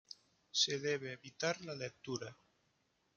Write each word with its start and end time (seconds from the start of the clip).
Se 0.49 0.79
debe 0.79 1.11
evitar 1.11 1.61
la 1.61 1.75
lectura. 1.75 2.35